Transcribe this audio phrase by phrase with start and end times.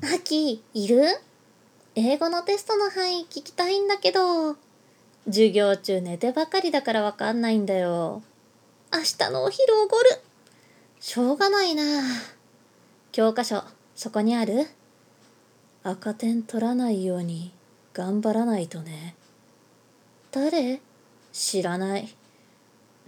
[0.00, 1.02] アキ、いる？
[1.96, 4.54] 英語のテストの範囲聞きたいんだけど。
[5.24, 8.22] 授業中寝てばかりだからわかんないんだよ。
[8.92, 10.04] 明日のお昼おごる。
[11.00, 11.82] しょうがないな。
[13.10, 13.64] 教科書、
[13.96, 14.68] そこにある？
[15.82, 17.52] 赤点取らないように
[17.92, 19.16] 頑張らないとね。
[20.30, 20.80] 誰？
[21.32, 22.08] 知らない。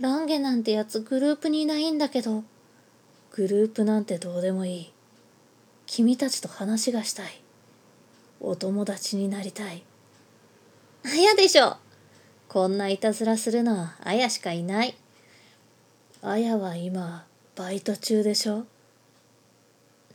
[0.00, 2.42] ランゲなんてやつグループにいないんだけど。
[3.30, 4.92] グループなんてどうでもいい。
[5.92, 7.42] 君たちと話がしたい。
[8.40, 9.82] お友達になりたい。
[11.04, 11.78] あやでしょ。
[12.48, 14.96] こんないたずらするのはあやしかいない。
[16.22, 17.26] あやは今、
[17.56, 18.66] バイト中でしょ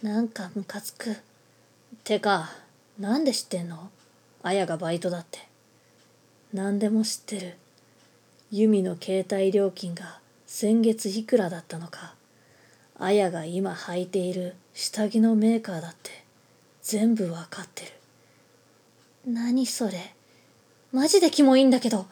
[0.02, 1.18] なんかムカつく。
[2.06, 2.54] てか、
[2.98, 3.90] なんで知ってんの？
[4.44, 5.40] あやがバイトだって。
[6.54, 7.58] 何でも知ってる。
[8.50, 12.16] ユミの携帯料金が先月いくらだったのか。
[12.98, 16.12] あやが今履いている下着のメーカーだって
[16.82, 17.92] 全部わかってる。
[19.26, 20.14] 何それ。
[20.92, 22.06] マジでキモいんだけど。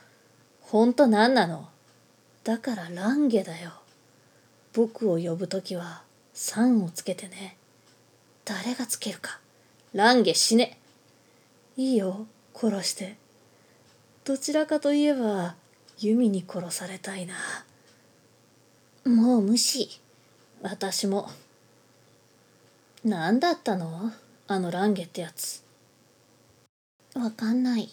[0.62, 1.68] ほんと何なの
[2.44, 3.74] だからランゲだよ。
[4.74, 7.58] 僕を呼ぶときは3をつけてね。
[8.46, 9.40] 誰がつけるか。
[9.94, 10.80] ランゲ死ね。
[11.76, 13.18] いいよ、殺して。
[14.24, 15.56] どちらかといえば、
[16.00, 17.36] 弓に殺されたいな。
[19.06, 20.00] もう無視。
[20.62, 21.30] 私も。
[23.06, 24.14] 何だったの？
[24.48, 25.62] あのランゲってやつ。
[27.16, 27.90] わかんない。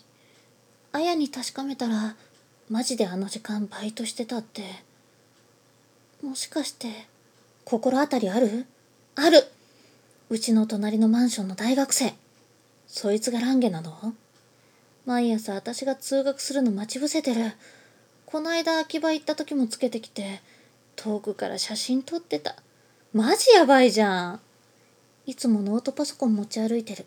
[0.92, 2.14] あやに確かめたら、
[2.68, 4.62] マジであの時間バイトしてたって。
[6.22, 7.06] もしかして、
[7.64, 8.66] 心当たりある？
[9.16, 9.42] ある
[10.28, 12.14] うちの隣のマンションの大学生。
[12.86, 14.14] そいつがランゲなの？
[15.06, 17.52] 毎朝私が通学するの待ち伏せてる。
[18.26, 20.40] こないだ秋葉行った時もつけてきて、
[20.94, 22.54] 遠くから写真撮ってた。
[23.12, 24.40] マジやばいじゃん。
[25.26, 27.06] いつもノートパソコン持ち歩いてる。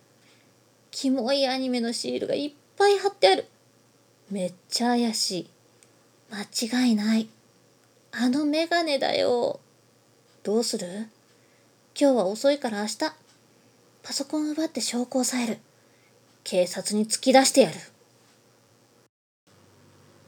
[0.91, 3.47] キモいアニメのシールがいっぱい貼ってある。
[4.29, 5.49] めっちゃ怪しい。
[6.31, 7.27] 間違いない。
[8.11, 9.59] あのメガネだよ。
[10.43, 11.07] どうする？
[11.99, 12.97] 今日は遅いから明日。
[14.03, 15.57] パソコン奪って証拠を押える。
[16.43, 17.75] 警察に突き出してやる。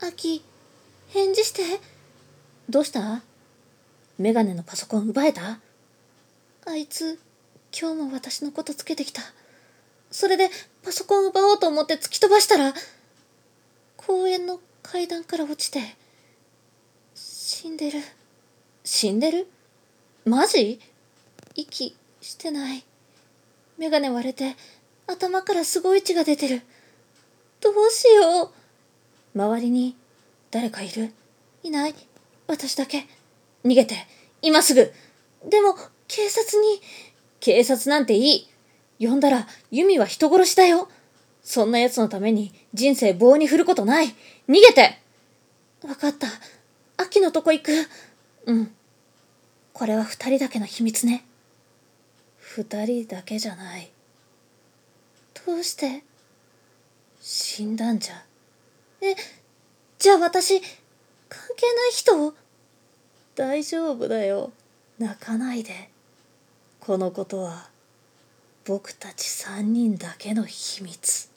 [0.02, 0.44] アキ、
[1.10, 1.62] 返事して。
[2.70, 3.22] どうした？
[4.18, 5.60] メガネのパソコン奪えた？
[6.66, 7.20] あいつ、
[7.78, 9.22] 今日も私のことつけてきた。
[10.10, 10.50] それで
[10.82, 12.74] パソコンを奪おうと思って突き飛ばしたら、
[13.98, 15.82] 公園の階段から落ちて、
[17.14, 18.00] 死んでる。
[18.86, 19.48] 死んでる？
[20.24, 20.80] マジ？
[21.56, 22.86] 息してない。
[23.78, 24.56] メガネ割れて、
[25.08, 26.62] 頭からすごい血が出てる。
[27.60, 28.54] どうしよ
[29.36, 29.38] う。
[29.38, 29.98] 周りに
[30.50, 31.12] 誰かいる？
[31.64, 31.96] いない
[32.48, 33.06] 私だけ。
[33.66, 33.96] 逃げて。
[34.42, 34.94] 今すぐ。
[35.44, 35.76] でも、
[36.08, 36.82] 警察に。
[37.46, 38.50] 警察なんてい
[39.00, 39.06] い。
[39.08, 40.90] 呼んだら、ユミは人殺しだよ。
[41.44, 44.08] そんな奴のために人生棒に振ることない。
[44.50, 44.98] 逃げて
[45.88, 46.26] わかった。
[46.98, 47.72] 秋のとこ行く。
[48.48, 48.76] うん。
[49.74, 51.24] これは二人だけの秘密ね。
[52.40, 53.92] 二人だけじゃない。
[55.46, 56.04] どうして？
[57.22, 58.26] 死んだんじゃ。
[59.02, 59.16] え、
[60.00, 60.68] じゃあ私、関
[61.56, 62.34] 係ない人
[63.36, 64.52] 大丈夫だよ。
[64.98, 65.92] 泣かないで。
[66.86, 67.70] このことは
[68.64, 71.35] 僕たち三人だけの秘密。